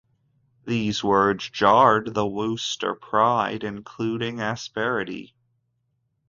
[0.65, 5.35] These words jarred the Wooster pride, inducing asperity.